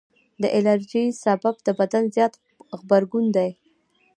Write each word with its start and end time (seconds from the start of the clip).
د 0.41 0.43
الرجي 0.57 1.05
سبب 1.23 1.55
د 1.65 1.67
بدن 1.79 2.03
زیات 2.15 2.33
غبرګون 2.79 3.25
دی. 3.35 3.49